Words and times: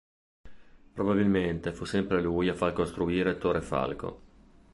Probabilmente 0.95 1.73
fu 1.73 1.85
sempre 1.85 2.23
lui 2.23 2.49
a 2.49 2.55
far 2.55 2.73
costruire 2.73 3.37
Torre 3.37 3.61
Falco. 3.61 4.21